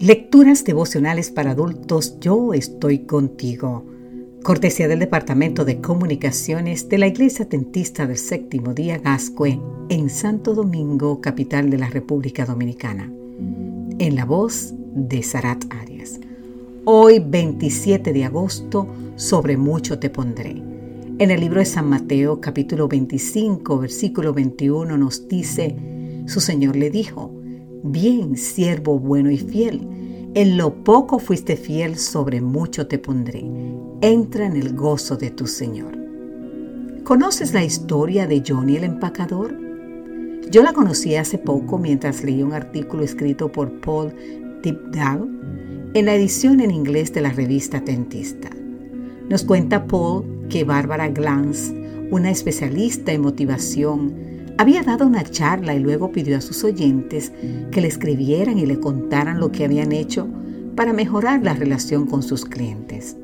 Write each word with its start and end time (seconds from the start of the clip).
Lecturas 0.00 0.62
devocionales 0.62 1.30
para 1.30 1.52
adultos 1.52 2.20
Yo 2.20 2.52
estoy 2.52 3.06
contigo. 3.06 3.86
Cortesía 4.42 4.88
del 4.88 4.98
Departamento 4.98 5.64
de 5.64 5.80
Comunicaciones 5.80 6.90
de 6.90 6.98
la 6.98 7.06
Iglesia 7.06 7.48
Tentista 7.48 8.06
del 8.06 8.18
Séptimo 8.18 8.74
Día 8.74 8.98
Gascue 8.98 9.58
en 9.88 10.10
Santo 10.10 10.54
Domingo, 10.54 11.22
capital 11.22 11.70
de 11.70 11.78
la 11.78 11.88
República 11.88 12.44
Dominicana. 12.44 13.10
En 13.98 14.16
la 14.16 14.26
voz 14.26 14.74
de 14.94 15.22
Sarat 15.22 15.64
Arias. 15.70 16.20
Hoy 16.84 17.24
27 17.26 18.12
de 18.12 18.24
agosto, 18.26 18.86
sobre 19.16 19.56
mucho 19.56 19.98
te 19.98 20.10
pondré. 20.10 20.62
En 21.18 21.30
el 21.30 21.40
libro 21.40 21.60
de 21.60 21.64
San 21.64 21.88
Mateo 21.88 22.38
capítulo 22.42 22.86
25 22.86 23.78
versículo 23.78 24.34
21 24.34 24.98
nos 24.98 25.26
dice, 25.26 25.74
su 26.26 26.40
Señor 26.40 26.76
le 26.76 26.90
dijo, 26.90 27.35
Bien, 27.82 28.36
siervo 28.36 28.98
bueno 28.98 29.30
y 29.30 29.38
fiel, 29.38 29.86
en 30.34 30.56
lo 30.56 30.84
poco 30.84 31.18
fuiste 31.18 31.56
fiel, 31.56 31.96
sobre 31.96 32.40
mucho 32.40 32.86
te 32.86 32.98
pondré. 32.98 33.44
Entra 34.00 34.46
en 34.46 34.56
el 34.56 34.74
gozo 34.74 35.16
de 35.16 35.30
tu 35.30 35.46
Señor. 35.46 35.96
¿Conoces 37.04 37.52
la 37.54 37.64
historia 37.64 38.26
de 38.26 38.42
Johnny 38.46 38.76
el 38.76 38.84
empacador? 38.84 39.56
Yo 40.50 40.62
la 40.62 40.72
conocí 40.72 41.16
hace 41.16 41.38
poco 41.38 41.78
mientras 41.78 42.24
leí 42.24 42.42
un 42.42 42.52
artículo 42.52 43.02
escrito 43.02 43.50
por 43.50 43.80
Paul 43.80 44.12
Tipdale 44.62 45.24
en 45.94 46.06
la 46.06 46.14
edición 46.14 46.60
en 46.60 46.70
inglés 46.70 47.12
de 47.12 47.20
la 47.20 47.30
revista 47.30 47.84
Tentista. 47.84 48.50
Nos 49.28 49.44
cuenta 49.44 49.86
Paul 49.86 50.46
que 50.48 50.64
Bárbara 50.64 51.08
Glantz, 51.08 51.72
una 52.10 52.30
especialista 52.30 53.12
en 53.12 53.22
motivación, 53.22 54.14
había 54.58 54.82
dado 54.82 55.06
una 55.06 55.24
charla 55.24 55.74
y 55.74 55.80
luego 55.80 56.12
pidió 56.12 56.38
a 56.38 56.40
sus 56.40 56.64
oyentes 56.64 57.32
que 57.70 57.80
le 57.80 57.88
escribieran 57.88 58.58
y 58.58 58.66
le 58.66 58.80
contaran 58.80 59.40
lo 59.40 59.52
que 59.52 59.64
habían 59.64 59.92
hecho 59.92 60.28
para 60.74 60.92
mejorar 60.92 61.42
la 61.42 61.54
relación 61.54 62.06
con 62.06 62.22
sus 62.22 62.44
clientes. 62.44 63.16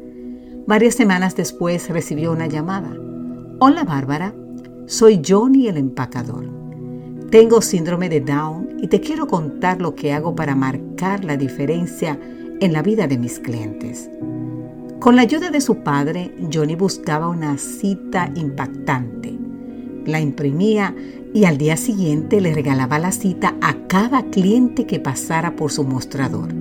Varias 0.67 0.95
semanas 0.95 1.34
después 1.34 1.89
recibió 1.89 2.33
una 2.33 2.47
llamada. 2.47 2.95
Hola 3.61 3.84
Bárbara, 3.84 4.34
soy 4.87 5.23
Johnny 5.27 5.69
el 5.69 5.77
empacador. 5.77 6.47
Tengo 7.31 7.62
síndrome 7.62 8.09
de 8.09 8.21
Down 8.21 8.69
y 8.83 8.89
te 8.89 9.01
quiero 9.01 9.27
contar 9.27 9.81
lo 9.81 9.95
que 9.95 10.12
hago 10.12 10.34
para 10.34 10.55
marcar 10.55 11.25
la 11.25 11.37
diferencia 11.37 12.19
en 12.61 12.73
la 12.73 12.83
vida 12.83 13.06
de 13.06 13.19
mis 13.19 13.39
clientes. 13.39 14.11
Con 15.01 15.17
la 15.17 15.23
ayuda 15.23 15.51
de 15.51 15.61
su 15.61 15.77
padre, 15.78 16.33
Johnny 16.53 16.77
buscaba 16.77 17.28
una 17.28 17.59
cita 17.59 18.31
impactante. 18.37 19.37
La 20.06 20.20
imprimía 20.20 20.95
y 21.33 21.45
al 21.45 21.58
día 21.58 21.77
siguiente 21.77 22.41
le 22.41 22.53
regalaba 22.53 22.98
la 22.98 23.12
cita 23.12 23.55
a 23.61 23.86
cada 23.86 24.25
cliente 24.31 24.86
que 24.86 25.00
pasara 25.00 25.56
por 25.56 25.70
su 25.70 25.84
mostrador. 25.84 26.53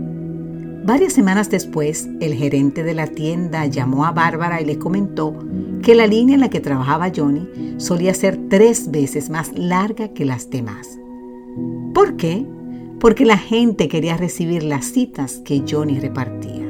Varias 0.83 1.13
semanas 1.13 1.49
después, 1.49 2.07
el 2.19 2.33
gerente 2.33 2.83
de 2.83 2.93
la 2.93 3.07
tienda 3.07 3.65
llamó 3.65 4.05
a 4.05 4.11
Bárbara 4.11 4.61
y 4.61 4.65
le 4.65 4.79
comentó 4.79 5.37
que 5.81 5.95
la 5.95 6.07
línea 6.07 6.35
en 6.35 6.41
la 6.41 6.49
que 6.49 6.59
trabajaba 6.59 7.11
Johnny 7.15 7.75
solía 7.77 8.13
ser 8.13 8.39
tres 8.49 8.89
veces 8.91 9.29
más 9.29 9.51
larga 9.57 10.09
que 10.09 10.25
las 10.25 10.49
demás. 10.49 10.99
¿Por 11.93 12.15
qué? 12.17 12.45
Porque 12.99 13.25
la 13.25 13.37
gente 13.37 13.87
quería 13.87 14.17
recibir 14.17 14.63
las 14.63 14.85
citas 14.85 15.41
que 15.43 15.63
Johnny 15.69 15.99
repartía. 15.99 16.67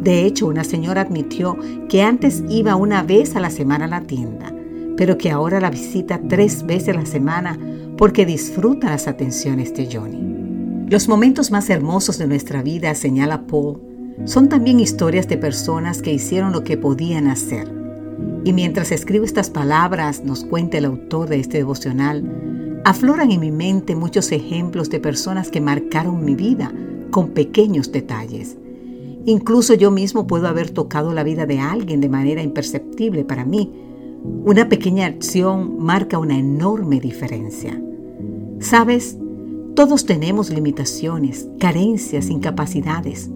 De 0.00 0.24
hecho, 0.24 0.46
una 0.46 0.64
señora 0.64 1.02
admitió 1.02 1.56
que 1.88 2.02
antes 2.02 2.44
iba 2.48 2.76
una 2.76 3.02
vez 3.02 3.36
a 3.36 3.40
la 3.40 3.50
semana 3.50 3.86
a 3.86 3.88
la 3.88 4.02
tienda 4.02 4.55
pero 4.96 5.18
que 5.18 5.30
ahora 5.30 5.60
la 5.60 5.70
visita 5.70 6.20
tres 6.28 6.64
veces 6.64 6.90
a 6.90 7.00
la 7.00 7.06
semana 7.06 7.58
porque 7.96 8.26
disfruta 8.26 8.90
las 8.90 9.08
atenciones 9.08 9.74
de 9.74 9.88
Johnny. 9.92 10.86
Los 10.88 11.08
momentos 11.08 11.50
más 11.50 11.68
hermosos 11.70 12.18
de 12.18 12.26
nuestra 12.26 12.62
vida, 12.62 12.94
señala 12.94 13.46
Paul, 13.46 13.80
son 14.24 14.48
también 14.48 14.80
historias 14.80 15.28
de 15.28 15.36
personas 15.36 16.00
que 16.00 16.12
hicieron 16.12 16.52
lo 16.52 16.64
que 16.64 16.76
podían 16.76 17.26
hacer. 17.26 17.68
Y 18.44 18.52
mientras 18.52 18.92
escribo 18.92 19.24
estas 19.24 19.50
palabras, 19.50 20.22
nos 20.24 20.44
cuenta 20.44 20.78
el 20.78 20.84
autor 20.84 21.28
de 21.28 21.40
este 21.40 21.58
devocional, 21.58 22.80
afloran 22.84 23.32
en 23.32 23.40
mi 23.40 23.50
mente 23.50 23.96
muchos 23.96 24.30
ejemplos 24.30 24.88
de 24.88 25.00
personas 25.00 25.50
que 25.50 25.60
marcaron 25.60 26.24
mi 26.24 26.34
vida 26.34 26.72
con 27.10 27.30
pequeños 27.30 27.90
detalles. 27.90 28.56
Incluso 29.26 29.74
yo 29.74 29.90
mismo 29.90 30.28
puedo 30.28 30.46
haber 30.46 30.70
tocado 30.70 31.12
la 31.12 31.24
vida 31.24 31.46
de 31.46 31.58
alguien 31.58 32.00
de 32.00 32.08
manera 32.08 32.42
imperceptible 32.42 33.24
para 33.24 33.44
mí, 33.44 33.72
una 34.22 34.68
pequeña 34.68 35.06
acción 35.06 35.76
marca 35.78 36.18
una 36.18 36.38
enorme 36.38 37.00
diferencia. 37.00 37.80
Sabes, 38.60 39.18
todos 39.74 40.06
tenemos 40.06 40.50
limitaciones, 40.50 41.48
carencias, 41.58 42.30
incapacidades. 42.30 43.30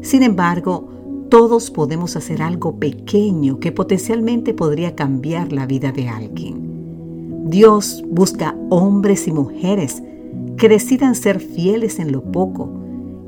Sin 0.00 0.22
embargo, 0.22 0.88
todos 1.28 1.70
podemos 1.70 2.16
hacer 2.16 2.42
algo 2.42 2.78
pequeño 2.78 3.60
que 3.60 3.72
potencialmente 3.72 4.54
podría 4.54 4.94
cambiar 4.94 5.52
la 5.52 5.66
vida 5.66 5.92
de 5.92 6.08
alguien. 6.08 7.44
Dios 7.50 8.02
busca 8.08 8.56
hombres 8.70 9.28
y 9.28 9.32
mujeres 9.32 10.02
que 10.56 10.68
decidan 10.68 11.14
ser 11.14 11.38
fieles 11.38 11.98
en 11.98 12.12
lo 12.12 12.22
poco, 12.22 12.70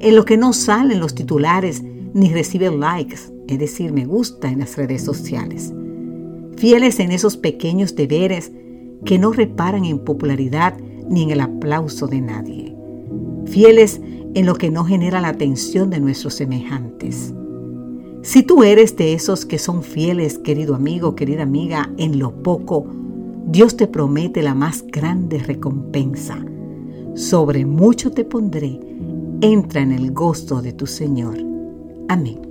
en 0.00 0.16
lo 0.16 0.24
que 0.24 0.36
no 0.36 0.52
salen 0.52 1.00
los 1.00 1.14
titulares 1.14 1.82
ni 2.14 2.30
reciben 2.32 2.80
likes, 2.80 3.18
es 3.46 3.58
decir, 3.58 3.92
me 3.92 4.06
gusta 4.06 4.50
en 4.50 4.60
las 4.60 4.76
redes 4.76 5.04
sociales 5.04 5.72
fieles 6.58 6.98
en 6.98 7.12
esos 7.12 7.36
pequeños 7.36 7.94
deberes 7.94 8.50
que 9.04 9.18
no 9.18 9.32
reparan 9.32 9.84
en 9.84 10.00
popularidad 10.00 10.76
ni 11.08 11.22
en 11.22 11.30
el 11.30 11.40
aplauso 11.40 12.08
de 12.08 12.20
nadie, 12.20 12.76
fieles 13.46 14.00
en 14.34 14.44
lo 14.44 14.56
que 14.56 14.70
no 14.70 14.84
genera 14.84 15.20
la 15.20 15.28
atención 15.28 15.88
de 15.88 16.00
nuestros 16.00 16.34
semejantes. 16.34 17.32
Si 18.22 18.42
tú 18.42 18.64
eres 18.64 18.96
de 18.96 19.14
esos 19.14 19.46
que 19.46 19.58
son 19.58 19.82
fieles, 19.82 20.38
querido 20.38 20.74
amigo, 20.74 21.14
querida 21.14 21.44
amiga, 21.44 21.90
en 21.96 22.18
lo 22.18 22.42
poco, 22.42 22.86
Dios 23.46 23.76
te 23.76 23.86
promete 23.86 24.42
la 24.42 24.54
más 24.54 24.84
grande 24.84 25.38
recompensa. 25.38 26.44
Sobre 27.14 27.64
mucho 27.64 28.10
te 28.10 28.24
pondré, 28.24 28.80
entra 29.40 29.80
en 29.80 29.92
el 29.92 30.12
gozo 30.12 30.60
de 30.60 30.72
tu 30.72 30.86
Señor. 30.86 31.38
Amén. 32.08 32.47